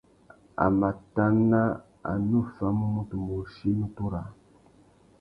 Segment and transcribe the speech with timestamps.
[0.63, 1.61] A mà tana
[2.11, 4.29] a nu famú mutu môchï nutu râā.